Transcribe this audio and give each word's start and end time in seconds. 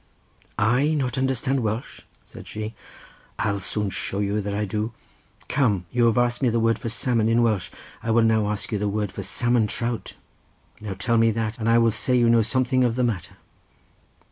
"I 0.57 0.95
not 0.95 1.15
understand 1.19 1.59
Welsh!" 1.59 2.01
said 2.25 2.47
she. 2.47 2.73
"I'll 3.37 3.59
soon 3.59 3.91
show 3.91 4.17
you 4.17 4.41
that 4.41 4.55
I 4.55 4.65
do. 4.65 4.93
Come, 5.47 5.85
you 5.91 6.07
have 6.07 6.17
asked 6.17 6.41
me 6.41 6.49
the 6.49 6.59
word 6.59 6.79
for 6.79 6.89
salmon 6.89 7.29
in 7.29 7.43
Welsh, 7.43 7.69
I 8.01 8.09
will 8.09 8.23
now 8.23 8.49
ask 8.49 8.71
you 8.71 8.79
the 8.79 8.89
word 8.89 9.11
for 9.11 9.21
salmon 9.21 9.67
trout. 9.67 10.15
Now 10.79 10.95
tell 10.95 11.19
me 11.19 11.29
that, 11.29 11.59
and 11.59 11.69
I 11.69 11.77
will 11.77 11.91
say 11.91 12.17
you 12.17 12.31
know 12.31 12.41
something 12.41 12.83
of 12.83 12.95
the 12.95 13.03
matter." 13.03 13.37